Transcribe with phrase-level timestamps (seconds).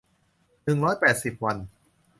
[0.63, 1.57] หนึ่งร้อยแปดสิบ วัน